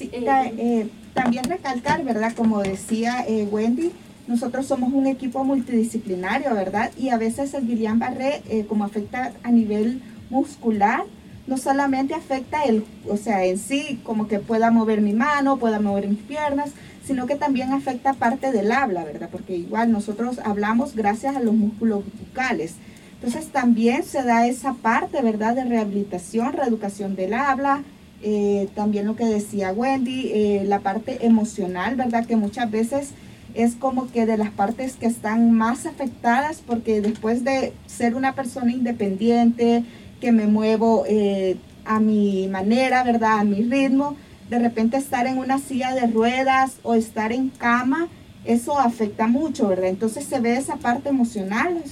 Eh, 0.00 0.24
eh, 0.58 0.88
también 1.12 1.44
recalcar, 1.44 2.02
¿verdad? 2.02 2.32
Como 2.34 2.62
decía 2.62 3.24
Wendy, 3.50 3.92
nosotros 4.26 4.66
somos 4.66 4.92
un 4.92 5.06
equipo 5.06 5.44
multidisciplinario, 5.44 6.52
¿verdad? 6.54 6.90
Y 6.98 7.10
a 7.10 7.18
veces 7.18 7.54
el 7.54 7.66
Guillain-Barré, 7.68 8.66
como 8.66 8.84
afecta 8.84 9.32
a 9.44 9.50
nivel 9.52 10.00
muscular, 10.30 11.04
no 11.46 11.58
solamente 11.58 12.14
afecta 12.14 12.62
el, 12.62 12.84
o 13.08 13.16
sea, 13.16 13.44
en 13.44 13.58
sí, 13.58 14.00
como 14.02 14.28
que 14.28 14.38
pueda 14.38 14.70
mover 14.70 15.00
mi 15.00 15.12
mano, 15.12 15.58
pueda 15.58 15.80
mover 15.80 16.08
mis 16.08 16.20
piernas, 16.20 16.70
sino 17.06 17.26
que 17.26 17.34
también 17.34 17.72
afecta 17.72 18.14
parte 18.14 18.50
del 18.50 18.72
habla, 18.72 19.04
¿verdad? 19.04 19.28
Porque 19.30 19.56
igual 19.56 19.92
nosotros 19.92 20.38
hablamos 20.42 20.96
gracias 20.96 21.36
a 21.36 21.40
los 21.40 21.54
músculos 21.54 22.02
bucales. 22.18 22.74
Entonces 23.14 23.50
también 23.50 24.04
se 24.04 24.22
da 24.22 24.46
esa 24.46 24.74
parte, 24.74 25.20
¿verdad? 25.22 25.54
De 25.54 25.64
rehabilitación, 25.64 26.54
reeducación 26.54 27.14
del 27.14 27.34
habla, 27.34 27.82
eh, 28.22 28.68
también 28.74 29.06
lo 29.06 29.16
que 29.16 29.26
decía 29.26 29.72
Wendy, 29.72 30.30
eh, 30.32 30.64
la 30.66 30.80
parte 30.80 31.26
emocional, 31.26 31.96
¿verdad? 31.96 32.26
Que 32.26 32.36
muchas 32.36 32.70
veces 32.70 33.10
es 33.54 33.74
como 33.74 34.10
que 34.10 34.26
de 34.26 34.36
las 34.36 34.50
partes 34.50 34.96
que 34.96 35.06
están 35.06 35.52
más 35.52 35.86
afectadas 35.86 36.62
porque 36.66 37.00
después 37.00 37.44
de 37.44 37.72
ser 37.86 38.14
una 38.14 38.34
persona 38.34 38.72
independiente, 38.72 39.84
que 40.20 40.32
me 40.32 40.46
muevo 40.46 41.04
eh, 41.06 41.56
a 41.84 42.00
mi 42.00 42.48
manera, 42.48 43.02
¿verdad? 43.04 43.40
A 43.40 43.44
mi 43.44 43.62
ritmo, 43.62 44.16
de 44.50 44.58
repente 44.58 44.96
estar 44.96 45.26
en 45.26 45.38
una 45.38 45.58
silla 45.58 45.94
de 45.94 46.06
ruedas 46.06 46.76
o 46.82 46.94
estar 46.94 47.32
en 47.32 47.50
cama, 47.50 48.08
eso 48.44 48.78
afecta 48.78 49.26
mucho, 49.26 49.68
¿verdad? 49.68 49.88
Entonces 49.88 50.24
se 50.24 50.40
ve 50.40 50.56
esa 50.56 50.76
parte 50.76 51.08
emocional, 51.08 51.82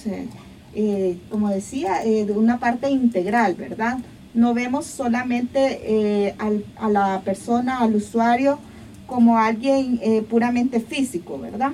eh, 0.74 1.18
como 1.30 1.48
decía, 1.48 2.04
eh, 2.04 2.24
de 2.24 2.32
una 2.32 2.58
parte 2.58 2.90
integral, 2.90 3.54
¿verdad? 3.54 3.98
No 4.34 4.54
vemos 4.54 4.86
solamente 4.86 5.80
eh, 5.84 6.34
a 6.76 6.88
la 6.88 7.20
persona, 7.24 7.80
al 7.80 7.94
usuario, 7.94 8.58
como 9.06 9.36
alguien 9.36 10.00
puramente 10.30 10.80
físico, 10.80 11.38
¿verdad? 11.38 11.72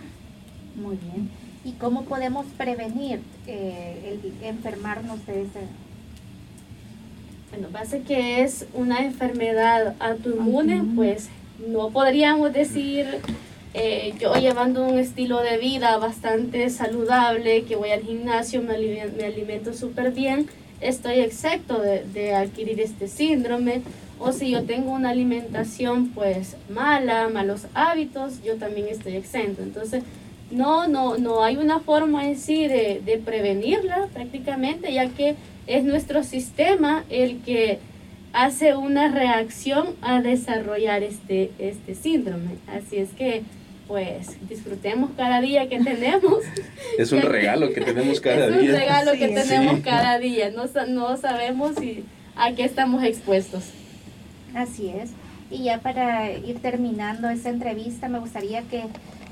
Muy 0.74 0.96
bien. 0.96 1.30
¿Y 1.64 1.72
cómo 1.72 2.02
podemos 2.02 2.46
prevenir 2.56 3.20
el 3.46 4.32
enfermarnos 4.42 5.24
de 5.24 5.42
ese 5.42 5.60
bueno, 7.50 7.68
base 7.70 8.02
que 8.02 8.42
es 8.42 8.66
una 8.74 9.04
enfermedad 9.04 9.94
autoinmune, 10.00 10.82
pues 10.94 11.28
no 11.66 11.90
podríamos 11.90 12.52
decir 12.52 13.06
eh, 13.74 14.14
yo 14.18 14.34
llevando 14.34 14.86
un 14.86 14.98
estilo 14.98 15.40
de 15.40 15.58
vida 15.58 15.96
bastante 15.98 16.68
saludable, 16.70 17.64
que 17.64 17.76
voy 17.76 17.90
al 17.90 18.02
gimnasio, 18.02 18.62
me, 18.62 18.74
alimento 18.74 19.74
súper 19.74 20.12
bien, 20.12 20.48
estoy 20.80 21.20
excepto 21.20 21.80
de, 21.80 22.04
de, 22.04 22.34
adquirir 22.34 22.80
este 22.80 23.08
síndrome. 23.08 23.82
O 24.20 24.32
si 24.32 24.50
yo 24.50 24.64
tengo 24.64 24.90
una 24.90 25.10
alimentación 25.10 26.08
pues 26.08 26.56
mala, 26.68 27.28
malos 27.28 27.66
hábitos, 27.72 28.42
yo 28.42 28.56
también 28.56 28.88
estoy 28.88 29.14
exento. 29.14 29.62
Entonces, 29.62 30.02
no, 30.50 30.88
no, 30.88 31.18
no 31.18 31.44
hay 31.44 31.56
una 31.56 31.80
forma 31.80 32.26
en 32.26 32.38
sí 32.38 32.66
de, 32.66 33.02
de 33.04 33.18
prevenirla 33.18 34.08
prácticamente, 34.12 34.92
ya 34.92 35.08
que 35.08 35.36
es 35.66 35.84
nuestro 35.84 36.24
sistema 36.24 37.04
el 37.10 37.40
que 37.42 37.78
hace 38.32 38.76
una 38.76 39.08
reacción 39.08 39.94
a 40.00 40.20
desarrollar 40.20 41.02
este, 41.02 41.50
este 41.58 41.94
síndrome. 41.94 42.56
Así 42.66 42.96
es 42.96 43.10
que, 43.10 43.42
pues, 43.86 44.36
disfrutemos 44.48 45.10
cada 45.16 45.40
día 45.40 45.68
que 45.68 45.80
tenemos. 45.80 46.44
es 46.98 47.12
un 47.12 47.22
regalo 47.22 47.72
que 47.72 47.80
tenemos 47.80 48.20
cada 48.20 48.48
día. 48.48 48.56
Es 48.62 48.68
un 48.70 48.80
regalo 48.80 49.12
que 49.12 49.28
tenemos 49.28 49.80
cada 49.80 50.18
día. 50.18 50.50
No, 50.50 50.64
no 50.88 51.16
sabemos 51.16 51.76
si, 51.78 52.04
a 52.36 52.52
qué 52.52 52.64
estamos 52.64 53.02
expuestos. 53.04 53.64
Así 54.54 54.88
es. 54.88 55.10
Y 55.50 55.64
ya 55.64 55.80
para 55.80 56.30
ir 56.30 56.60
terminando 56.60 57.30
esta 57.30 57.48
entrevista, 57.48 58.08
me 58.08 58.18
gustaría 58.18 58.62
que 58.62 58.84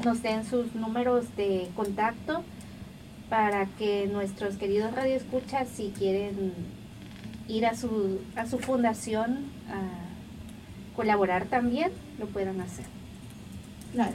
nos 0.04 0.22
den 0.22 0.44
sus 0.44 0.74
números 0.74 1.24
de 1.36 1.68
contacto 1.74 2.42
para 3.28 3.66
que 3.78 4.06
nuestros 4.06 4.56
queridos 4.56 4.94
radioescuchas, 4.94 5.68
si 5.68 5.92
quieren 5.96 6.52
ir 7.48 7.66
a 7.66 7.74
su, 7.74 8.20
a 8.36 8.46
su 8.46 8.58
fundación 8.58 9.46
a 9.68 10.94
colaborar 10.94 11.46
también, 11.46 11.90
lo 12.18 12.26
puedan 12.26 12.60
hacer. 12.60 12.84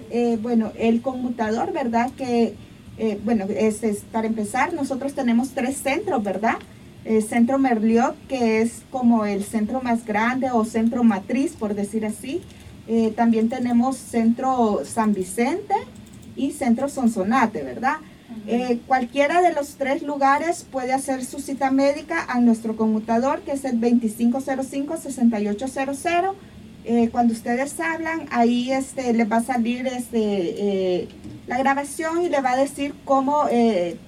Eh, 0.10 0.38
bueno, 0.42 0.72
el 0.78 1.02
conmutador, 1.02 1.74
¿verdad? 1.74 2.12
Que, 2.18 2.56
eh, 2.98 3.20
bueno, 3.24 3.46
es, 3.50 3.82
para 4.12 4.28
empezar, 4.28 4.74
nosotros 4.74 5.14
tenemos 5.14 5.52
tres 5.52 5.78
centros, 5.78 6.24
¿verdad? 6.24 6.56
El 7.04 7.24
centro 7.24 7.58
Merliot, 7.58 8.16
que 8.28 8.62
es 8.62 8.84
como 8.92 9.26
el 9.26 9.44
centro 9.44 9.82
más 9.82 10.06
grande 10.06 10.52
o 10.52 10.64
centro 10.66 11.04
matriz, 11.04 11.54
por 11.54 11.74
decir 11.74 12.06
así. 12.06 12.42
Eh, 12.88 13.14
también 13.16 13.50
tenemos 13.50 13.98
centro 13.98 14.82
San 14.86 15.14
Vicente 15.14 15.76
y 16.36 16.52
centro 16.52 16.90
Sonsonate, 16.90 17.64
¿verdad? 17.64 17.98
Eh, 18.48 18.80
cualquiera 18.88 19.42
de 19.42 19.52
los 19.54 19.76
tres 19.76 20.02
lugares 20.04 20.66
puede 20.70 20.92
hacer 20.94 21.26
su 21.26 21.40
cita 21.40 21.70
médica 21.70 22.26
a 22.28 22.40
nuestro 22.40 22.76
conmutador, 22.76 23.42
que 23.42 23.52
es 23.52 23.64
el 23.66 23.80
2505-6800. 23.82 26.34
Eh, 26.84 27.10
cuando 27.12 27.34
ustedes 27.34 27.80
hablan, 27.80 28.26
ahí 28.32 28.72
este, 28.72 29.14
les 29.14 29.32
va 29.32 29.38
a 29.38 29.44
salir 29.44 29.86
este, 29.86 30.18
eh, 30.20 31.08
la 31.46 31.60
grabación 31.60 32.24
y 32.24 32.30
le 32.30 32.42
va 32.42 32.54
a 32.54 32.58
decir 32.58 32.96
cómo 33.06 33.44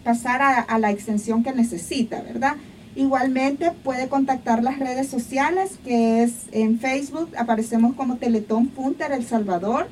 pasar 0.04 0.42
a, 0.42 0.80
la 0.80 0.90
extensión 0.90 1.44
que 1.44 1.54
necesita, 1.54 2.22
¿verdad? 2.22 2.56
Igualmente 2.96 3.72
puede 3.72 4.08
contactar 4.08 4.64
las 4.64 4.80
redes 4.80 5.08
sociales, 5.08 5.80
que 5.84 6.24
es 6.24 6.34
en 6.52 6.80
Facebook, 6.80 7.30
aparecemos 7.38 7.96
como 7.96 8.18
Teletón 8.18 8.68
Punter 8.68 9.12
El 9.12 9.26
Salvador, 9.26 9.88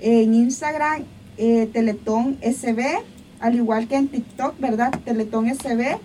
en 0.00 0.34
Instagram, 0.34 1.04
Teletón 1.36 2.38
SB, 2.42 3.02
al 3.40 3.54
igual 3.54 3.88
que 3.88 3.96
en 3.96 4.08
TikTok, 4.08 4.58
¿verdad? 4.58 4.90
Teletón 5.04 5.54
SB, 5.54 5.98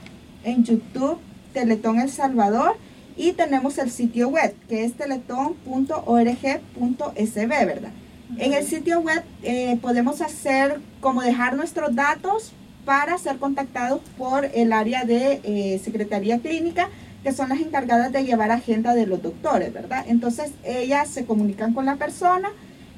en 0.43 0.63
YouTube, 0.63 1.17
Teletón 1.53 1.99
El 1.99 2.09
Salvador, 2.09 2.77
y 3.17 3.33
tenemos 3.33 3.77
el 3.77 3.91
sitio 3.91 4.29
web, 4.29 4.55
que 4.67 4.83
es 4.83 4.93
teletón.org.sb, 4.93 7.65
¿verdad? 7.65 7.91
En 8.37 8.53
el 8.53 8.65
sitio 8.65 8.99
web 8.99 9.23
eh, 9.43 9.77
podemos 9.81 10.21
hacer 10.21 10.81
como 10.99 11.21
dejar 11.21 11.55
nuestros 11.55 11.95
datos 11.95 12.51
para 12.85 13.17
ser 13.17 13.37
contactados 13.37 14.01
por 14.17 14.45
el 14.53 14.71
área 14.71 15.03
de 15.03 15.41
eh, 15.43 15.81
Secretaría 15.83 16.39
Clínica. 16.39 16.89
que 17.23 17.33
son 17.33 17.49
las 17.49 17.59
encargadas 17.59 18.11
de 18.11 18.23
llevar 18.23 18.51
agenda 18.51 18.93
de 18.93 19.07
los 19.07 19.19
doctores, 19.23 19.73
¿verdad? 19.73 20.05
Entonces 20.07 20.51
ellas 20.63 21.07
se 21.09 21.25
comunican 21.25 21.73
con 21.73 21.87
la 21.87 21.95
persona 21.95 22.51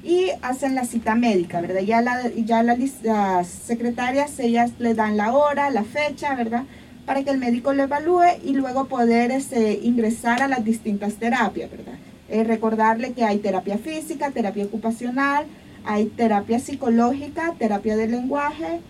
y 0.03 0.32
hacen 0.41 0.75
la 0.75 0.84
cita 0.84 1.15
médica, 1.15 1.62
¿verdad? 1.62 1.79
Ya, 1.79 2.01
la, 2.01 2.29
ya 2.36 2.62
las 2.62 3.48
secretarias, 3.48 4.38
ellas 4.39 4.72
le 4.79 4.94
dan 4.96 5.15
la 5.15 5.34
hora, 5.34 5.70
la 5.70 5.84
fecha, 5.84 6.36
¿verdad? 6.36 6.63
Para 7.06 7.24
que 7.24 7.29
el 7.29 7.38
médico 7.38 7.72
lo 7.72 7.84
evalúe 7.84 8.25
y 8.44 8.53
luego 8.53 8.89
poder 8.89 9.32
este, 9.32 9.79
ingresar 9.82 10.41
a 10.41 10.50
las 10.50 10.65
distintas 10.65 11.13
terapias, 11.13 11.72
¿verdad? 11.72 11.96
Eh, 12.29 12.44
recordarle 12.44 13.13
que 13.13 13.24
hay 13.24 13.38
terapia 13.38 13.77
física, 13.77 14.32
terapia 14.32 14.65
ocupacional, 14.65 15.46
hay 15.86 16.08
terapia 16.08 16.60
psicológica, 16.60 17.53
terapia 17.58 17.96
del 17.96 18.12
lenguaje, 18.12 18.82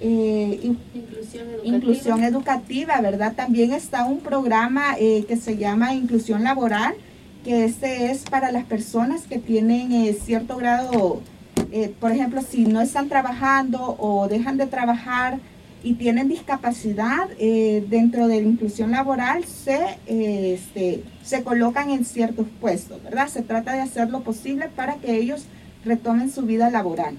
eh, 0.00 0.74
inclusión, 0.94 1.48
educativa. 1.48 1.76
inclusión, 1.76 2.24
educativa. 2.24 3.00
¿verdad? 3.00 3.34
También 3.34 3.72
está 3.72 4.04
un 4.04 4.20
programa 4.20 4.96
eh, 4.98 5.24
que 5.26 5.36
se 5.36 5.56
llama 5.56 5.94
Inclusión 5.94 6.44
Laboral, 6.44 6.94
que 7.44 7.64
este 7.64 8.10
es 8.10 8.22
para 8.24 8.50
las 8.52 8.64
personas 8.64 9.22
que 9.22 9.38
tienen 9.38 9.92
eh, 9.92 10.12
cierto 10.14 10.56
grado, 10.56 11.20
por 11.98 12.12
ejemplo, 12.12 12.40
si 12.40 12.66
no 12.66 12.80
están 12.80 13.08
trabajando 13.08 13.96
o 13.98 14.28
dejan 14.28 14.56
de 14.56 14.66
trabajar 14.66 15.40
y 15.82 15.94
tienen 15.94 16.28
discapacidad 16.28 17.28
dentro 17.36 18.28
de 18.28 18.40
la 18.40 18.48
inclusión 18.48 18.92
laboral, 18.92 19.44
se, 19.44 19.80
este, 20.06 21.02
se 21.24 21.42
colocan 21.42 21.90
en 21.90 22.04
ciertos 22.04 22.46
puestos, 22.60 23.02
¿verdad? 23.02 23.26
Se 23.26 23.42
trata 23.42 23.72
de 23.72 23.80
hacer 23.80 24.08
lo 24.10 24.22
posible 24.22 24.68
para 24.68 24.94
que 24.96 25.16
ellos 25.16 25.46
retomen 25.84 26.30
su 26.30 26.42
vida 26.42 26.70
laboral. 26.70 27.16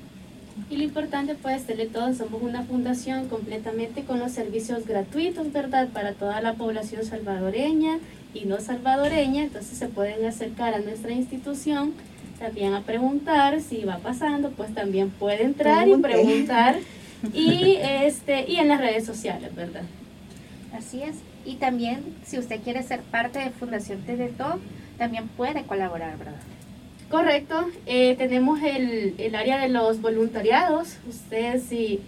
Y 0.69 0.77
lo 0.77 0.83
importante 0.83 1.35
pues, 1.35 1.65
Teletón, 1.65 2.15
somos 2.15 2.41
una 2.41 2.63
fundación 2.63 3.27
completamente 3.27 4.03
con 4.03 4.19
los 4.19 4.31
servicios 4.31 4.87
gratuitos, 4.87 5.51
¿verdad? 5.51 5.89
Para 5.89 6.13
toda 6.13 6.39
la 6.41 6.53
población 6.53 7.05
salvadoreña 7.05 7.99
y 8.33 8.45
no 8.45 8.59
salvadoreña, 8.59 9.43
entonces 9.43 9.77
se 9.77 9.87
pueden 9.87 10.25
acercar 10.25 10.73
a 10.73 10.79
nuestra 10.79 11.11
institución 11.11 11.93
también 12.39 12.73
a 12.73 12.81
preguntar 12.81 13.61
si 13.61 13.83
va 13.83 13.97
pasando, 13.99 14.51
pues 14.51 14.73
también 14.73 15.09
puede 15.09 15.43
entrar 15.43 15.87
y 15.87 15.95
preguntar 15.97 16.77
y 17.33 17.77
este 17.79 18.45
y 18.49 18.57
en 18.57 18.67
las 18.67 18.79
redes 18.79 19.05
sociales, 19.05 19.55
¿verdad? 19.55 19.83
Así 20.73 21.01
es. 21.01 21.15
Y 21.45 21.55
también 21.55 22.03
si 22.25 22.37
usted 22.37 22.59
quiere 22.61 22.83
ser 22.83 23.01
parte 23.01 23.39
de 23.39 23.51
Fundación 23.51 24.01
Teletón, 24.01 24.59
también 24.97 25.27
puede 25.29 25.63
colaborar, 25.63 26.17
¿verdad? 26.17 26.33
Correcto, 27.09 27.69
eh, 27.85 28.15
tenemos 28.17 28.61
el, 28.63 29.13
el, 29.19 29.35
área 29.35 29.59
de 29.59 29.69
los 29.69 30.01
voluntariados. 30.01 30.97
Usted 31.07 31.61
si, 31.61 31.99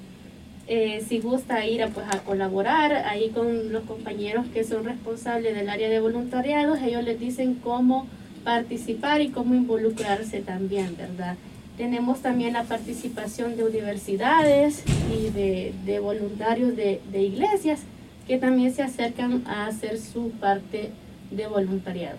eh, 0.68 1.04
si 1.08 1.20
gusta 1.20 1.66
ir 1.66 1.84
a, 1.84 1.90
pues, 1.90 2.08
a 2.10 2.20
colaborar 2.24 2.92
ahí 2.92 3.30
con 3.30 3.72
los 3.72 3.84
compañeros 3.84 4.48
que 4.54 4.64
son 4.64 4.86
responsables 4.86 5.56
del 5.56 5.70
área 5.70 5.88
de 5.88 6.00
voluntariados, 6.00 6.80
ellos 6.82 7.04
les 7.04 7.20
dicen 7.20 7.56
cómo 7.56 8.08
participar 8.44 9.22
y 9.22 9.30
cómo 9.30 9.54
involucrarse 9.54 10.40
también, 10.42 10.96
¿verdad? 10.98 11.36
Tenemos 11.78 12.22
también 12.24 12.54
la 12.54 12.64
participación 12.64 13.56
de 13.56 13.66
universidades 13.66 14.84
y 15.16 15.30
de, 15.30 15.74
de 15.86 16.00
voluntarios 16.00 16.76
de, 16.76 17.02
de 17.12 17.22
iglesias 17.22 17.82
que 18.28 18.40
también 18.40 18.74
se 18.74 18.82
acercan 18.82 19.44
a 19.46 19.68
hacer 19.68 20.00
su 20.00 20.32
parte 20.32 20.90
de 21.30 21.46
voluntariado. 21.46 22.18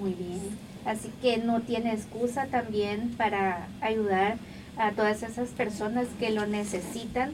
Muy 0.00 0.14
bien. 0.14 0.61
Así 0.84 1.10
que 1.20 1.38
no 1.38 1.60
tiene 1.60 1.92
excusa 1.92 2.46
también 2.46 3.10
para 3.16 3.68
ayudar 3.80 4.36
a 4.76 4.92
todas 4.92 5.22
esas 5.22 5.50
personas 5.50 6.06
que 6.18 6.30
lo 6.30 6.46
necesitan 6.46 7.30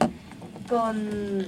con, 0.69 1.47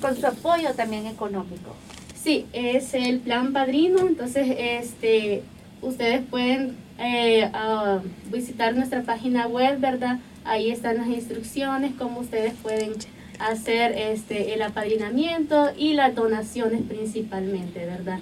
con 0.00 0.16
su 0.16 0.26
apoyo 0.26 0.72
también 0.74 1.06
económico. 1.06 1.74
Sí, 2.14 2.46
es 2.52 2.94
el 2.94 3.18
plan 3.18 3.52
padrino, 3.52 4.06
entonces 4.06 4.46
este, 4.56 5.42
ustedes 5.82 6.22
pueden 6.30 6.76
eh, 6.98 7.50
visitar 8.30 8.74
nuestra 8.74 9.02
página 9.02 9.48
web, 9.48 9.80
¿verdad? 9.80 10.18
Ahí 10.44 10.70
están 10.70 10.98
las 10.98 11.08
instrucciones, 11.08 11.92
cómo 11.98 12.20
ustedes 12.20 12.54
pueden 12.54 12.92
hacer 13.38 13.92
este, 13.98 14.54
el 14.54 14.62
apadrinamiento 14.62 15.72
y 15.76 15.94
las 15.94 16.14
donaciones 16.14 16.82
principalmente, 16.82 17.84
¿verdad? 17.86 18.20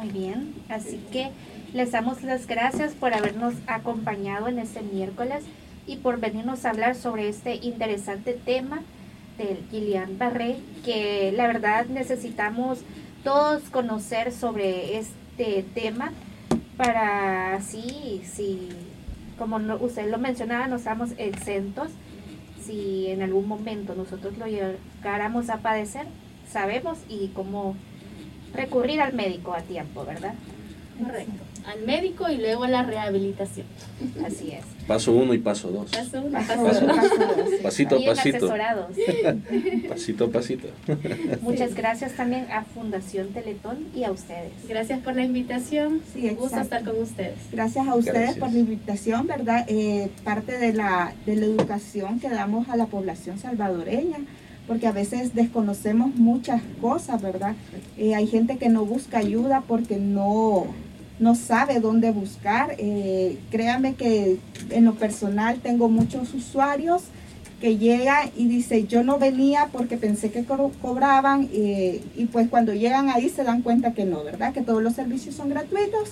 Muy 0.00 0.08
bien, 0.08 0.54
así 0.70 0.98
que 1.12 1.28
les 1.74 1.92
damos 1.92 2.22
las 2.22 2.46
gracias 2.46 2.94
por 2.94 3.12
habernos 3.12 3.52
acompañado 3.66 4.48
en 4.48 4.58
este 4.58 4.80
miércoles 4.80 5.44
y 5.86 5.96
por 5.96 6.18
venirnos 6.18 6.64
a 6.64 6.70
hablar 6.70 6.94
sobre 6.94 7.28
este 7.28 7.56
interesante 7.56 8.32
tema 8.32 8.80
del 9.36 9.58
Gillian 9.70 10.16
Barré, 10.16 10.56
que 10.86 11.32
la 11.36 11.46
verdad 11.48 11.84
necesitamos 11.84 12.78
todos 13.24 13.64
conocer 13.64 14.32
sobre 14.32 14.96
este 14.96 15.66
tema 15.74 16.12
para 16.78 17.56
así, 17.56 18.22
si, 18.24 18.70
como 19.36 19.58
usted 19.82 20.10
lo 20.10 20.16
mencionaba, 20.16 20.66
no 20.66 20.76
estamos 20.76 21.10
exentos. 21.18 21.90
Si 22.64 23.08
en 23.08 23.20
algún 23.20 23.46
momento 23.46 23.94
nosotros 23.94 24.38
lo 24.38 24.46
llegáramos 24.46 25.50
a 25.50 25.58
padecer, 25.58 26.06
sabemos 26.50 26.96
y 27.06 27.28
cómo 27.34 27.76
recurrir 28.54 29.00
al 29.00 29.12
médico 29.12 29.54
a 29.54 29.60
tiempo, 29.62 30.04
¿verdad? 30.04 30.34
Correcto. 31.02 31.44
Al 31.66 31.82
médico 31.84 32.28
y 32.30 32.38
luego 32.38 32.64
a 32.64 32.68
la 32.68 32.82
rehabilitación. 32.82 33.66
Así 34.24 34.50
es. 34.50 34.64
Paso 34.86 35.12
uno 35.12 35.34
y 35.34 35.38
paso 35.38 35.70
dos. 35.70 35.90
Paso 35.90 36.22
uno, 36.22 36.38
paso, 36.38 36.64
paso 36.64 36.86
dos. 36.86 37.50
Pasito 37.62 37.96
a 37.96 38.04
pasito. 38.04 38.48
pasito 39.88 40.24
a 40.24 40.30
pasito. 40.30 40.68
Muchas 41.42 41.74
gracias 41.74 42.14
también 42.14 42.46
a 42.50 42.64
Fundación 42.64 43.28
Teletón 43.28 43.86
y 43.94 44.04
a 44.04 44.10
ustedes. 44.10 44.52
Gracias 44.68 45.00
por 45.00 45.14
la 45.14 45.22
invitación. 45.22 46.00
Sí, 46.12 46.30
Un 46.30 46.36
gusto 46.36 46.60
estar 46.60 46.82
con 46.82 46.98
ustedes. 46.98 47.36
Gracias 47.52 47.86
a 47.86 47.94
ustedes 47.94 48.36
por 48.36 48.50
la 48.50 48.58
invitación, 48.58 49.26
¿verdad? 49.26 49.64
Eh, 49.68 50.10
parte 50.24 50.58
de 50.58 50.72
la, 50.72 51.12
de 51.26 51.36
la 51.36 51.46
educación 51.46 52.20
que 52.20 52.30
damos 52.30 52.68
a 52.68 52.76
la 52.76 52.86
población 52.86 53.38
salvadoreña 53.38 54.18
porque 54.70 54.86
a 54.86 54.92
veces 54.92 55.34
desconocemos 55.34 56.14
muchas 56.14 56.62
cosas, 56.80 57.20
¿verdad? 57.20 57.56
Eh, 57.98 58.14
hay 58.14 58.28
gente 58.28 58.56
que 58.56 58.68
no 58.68 58.84
busca 58.84 59.18
ayuda 59.18 59.64
porque 59.66 59.96
no, 59.96 60.66
no 61.18 61.34
sabe 61.34 61.80
dónde 61.80 62.12
buscar. 62.12 62.76
Eh, 62.78 63.36
créanme 63.50 63.94
que 63.94 64.38
en 64.70 64.84
lo 64.84 64.94
personal 64.94 65.58
tengo 65.60 65.88
muchos 65.88 66.32
usuarios 66.34 67.02
que 67.60 67.78
llegan 67.78 68.30
y 68.36 68.46
dicen, 68.46 68.86
yo 68.86 69.02
no 69.02 69.18
venía 69.18 69.70
porque 69.72 69.96
pensé 69.96 70.30
que 70.30 70.44
cobraban 70.44 71.48
eh, 71.52 72.00
y 72.16 72.26
pues 72.26 72.48
cuando 72.48 72.72
llegan 72.72 73.08
ahí 73.08 73.28
se 73.28 73.42
dan 73.42 73.62
cuenta 73.62 73.92
que 73.92 74.04
no, 74.04 74.22
¿verdad? 74.22 74.52
Que 74.52 74.62
todos 74.62 74.84
los 74.84 74.94
servicios 74.94 75.34
son 75.34 75.48
gratuitos 75.48 76.10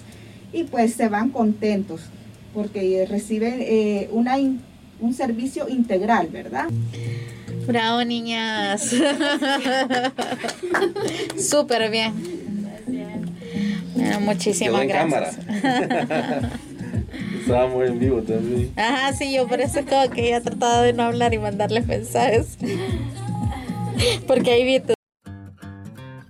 y 0.53 0.65
pues 0.65 0.95
se 0.95 1.09
van 1.09 1.31
contentos 1.31 2.01
porque 2.53 3.07
reciben 3.09 4.09
una, 4.11 4.37
un 4.37 5.15
servicio 5.15 5.69
integral, 5.69 6.27
¿verdad? 6.33 6.69
Bravo, 7.69 8.03
niñas. 8.03 8.81
Súper 11.39 11.91
bien. 11.91 12.15
Bueno, 13.95 14.21
muchísimas 14.21 14.87
gracias. 14.87 15.39
Estábamos 17.41 17.87
en 17.87 17.99
vivo 17.99 18.23
también. 18.23 18.73
Ajá, 18.75 19.13
sí, 19.13 19.35
yo 19.35 19.47
por 19.47 19.61
eso 19.61 19.81
como 19.85 20.09
que 20.09 20.35
he 20.35 20.41
tratado 20.41 20.83
de 20.83 20.95
no 20.95 21.03
hablar 21.03 21.35
y 21.35 21.39
mandarles 21.39 21.87
mensajes. 21.87 22.57
Porque 24.27 24.51
ahí 24.51 24.65
vi 24.65 24.83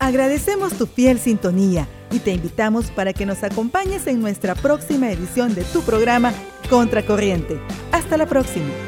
Agradecemos 0.01 0.73
tu 0.73 0.87
fiel 0.87 1.21
sintonía 1.21 1.87
y 2.11 2.19
te 2.19 2.33
invitamos 2.33 2.91
para 2.91 3.13
que 3.13 3.27
nos 3.27 3.45
acompañes 3.45 4.09
en 4.09 4.21
nuestra 4.21 4.57
próxima 4.57 5.09
edición 5.13 5.55
de 5.55 5.63
tu 5.63 5.83
programa 5.83 6.33
Contracorriente. 6.69 7.61
Hasta 7.93 8.17
la 8.17 8.27
próxima. 8.27 8.88